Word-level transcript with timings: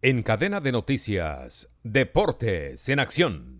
En 0.00 0.22
cadena 0.22 0.60
de 0.60 0.70
noticias, 0.70 1.68
Deportes 1.82 2.88
en 2.88 3.00
Acción. 3.00 3.58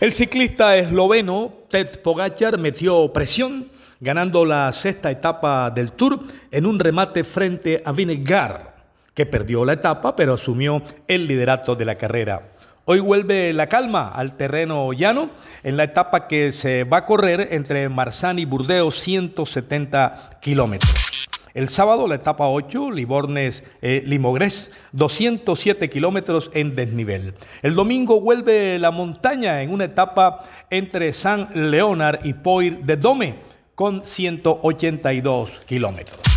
El 0.00 0.12
ciclista 0.14 0.74
esloveno 0.78 1.52
Ted 1.68 2.00
Pogacar 2.00 2.58
metió 2.58 3.12
presión 3.12 3.70
ganando 4.00 4.46
la 4.46 4.72
sexta 4.72 5.10
etapa 5.10 5.70
del 5.70 5.92
Tour 5.92 6.20
en 6.50 6.64
un 6.64 6.78
remate 6.78 7.24
frente 7.24 7.82
a 7.84 7.92
Vinegar, 7.92 8.76
que 9.12 9.26
perdió 9.26 9.66
la 9.66 9.74
etapa 9.74 10.16
pero 10.16 10.32
asumió 10.32 10.82
el 11.06 11.26
liderato 11.26 11.76
de 11.76 11.84
la 11.84 11.96
carrera. 11.96 12.55
Hoy 12.88 13.00
vuelve 13.00 13.52
la 13.52 13.68
calma 13.68 14.06
al 14.10 14.36
terreno 14.36 14.92
llano 14.92 15.30
en 15.64 15.76
la 15.76 15.82
etapa 15.82 16.28
que 16.28 16.52
se 16.52 16.84
va 16.84 16.98
a 16.98 17.04
correr 17.04 17.48
entre 17.50 17.88
Marsani 17.88 18.42
y 18.42 18.44
Burdeos, 18.44 19.00
170 19.00 20.38
kilómetros. 20.40 21.26
El 21.52 21.68
sábado 21.68 22.06
la 22.06 22.14
etapa 22.14 22.46
8, 22.46 22.92
Libornes 22.92 23.64
Limogres, 23.82 24.70
207 24.92 25.90
kilómetros 25.90 26.48
en 26.54 26.76
desnivel. 26.76 27.34
El 27.60 27.74
domingo 27.74 28.20
vuelve 28.20 28.78
la 28.78 28.92
montaña 28.92 29.62
en 29.62 29.72
una 29.72 29.86
etapa 29.86 30.44
entre 30.70 31.12
San 31.12 31.48
Leonard 31.54 32.24
y 32.24 32.34
Poir 32.34 32.84
de 32.84 32.96
Dome 32.96 33.40
con 33.74 34.04
182 34.04 35.50
kilómetros. 35.66 36.35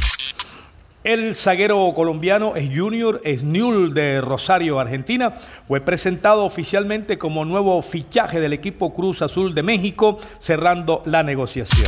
El 1.04 1.34
zaguero 1.34 1.94
colombiano 1.96 2.58
es 2.58 2.78
Junior 2.78 3.22
Snul 3.26 3.94
de 3.94 4.20
Rosario, 4.20 4.82
Argentina. 4.82 5.36
Fue 5.66 5.80
presentado 5.80 6.44
oficialmente 6.44 7.18
como 7.18 7.46
nuevo 7.46 7.82
fichaje 7.82 8.42
del 8.42 8.52
equipo 8.52 8.94
Cruz 8.94 9.22
Azul 9.22 9.56
de 9.56 9.64
México, 9.64 10.20
cerrando 10.40 11.02
la 11.06 11.24
negociación. 11.24 11.88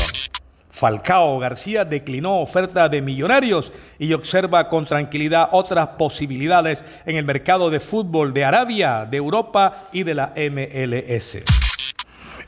Falcao 0.70 1.40
García 1.40 1.84
declinó 1.84 2.40
oferta 2.40 2.88
de 2.88 3.02
millonarios 3.02 3.74
y 4.00 4.14
observa 4.14 4.70
con 4.70 4.86
tranquilidad 4.86 5.50
otras 5.52 5.88
posibilidades 5.98 6.82
en 7.06 7.18
el 7.18 7.26
mercado 7.26 7.70
de 7.70 7.82
fútbol 7.82 8.34
de 8.34 8.46
Arabia, 8.46 9.06
de 9.12 9.18
Europa 9.18 9.90
y 9.92 10.04
de 10.04 10.16
la 10.16 10.34
MLS. 10.38 11.61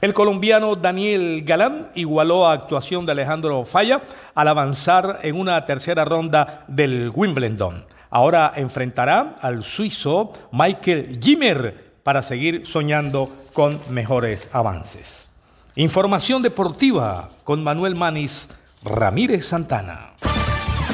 El 0.04 0.14
colombiano 0.14 0.76
Daniel 0.76 1.44
Galán 1.46 1.88
igualó 1.96 2.46
a 2.46 2.52
actuación 2.52 3.06
de 3.06 3.14
Alejandro 3.14 3.64
Falla 3.64 4.02
al 4.36 4.50
avanzar 4.50 5.20
en 5.24 5.40
una 5.40 5.64
tercera 5.64 6.04
ronda 6.04 6.66
del 6.68 7.10
Wimbledon. 7.16 7.86
Ahora 8.10 8.52
enfrentará 8.54 9.38
al 9.40 9.64
suizo 9.64 10.34
Michael 10.52 11.22
Jimmer 11.24 11.94
para 12.04 12.22
seguir 12.22 12.68
soñando 12.68 13.30
con 13.54 13.80
mejores 13.92 14.50
avances. 14.52 15.30
Información 15.76 16.42
deportiva 16.42 17.30
con 17.46 17.64
Manuel 17.64 17.96
Manis 17.96 18.50
Ramírez 18.84 19.46
Santana. 19.46 20.16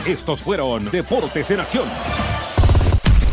Estos 0.05 0.43
fueron 0.43 0.91
Deportes 0.91 1.49
en 1.49 1.61
Acción. 1.61 1.89